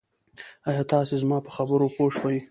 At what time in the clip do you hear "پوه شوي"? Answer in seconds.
1.95-2.37